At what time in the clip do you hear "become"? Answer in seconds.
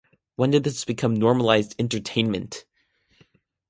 0.83-1.13